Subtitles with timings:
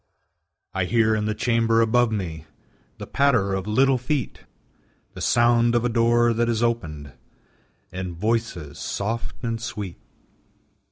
[0.73, 2.45] I hear in the chamber above me
[2.97, 4.45] The patter of little feet,
[5.13, 7.13] The sound of a door that is opened,
[7.91, 9.99] And voices soft and sweet.